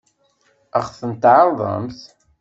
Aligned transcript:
Ad 0.77 0.83
ɣ-t-tɛeṛḍemt? 0.87 1.99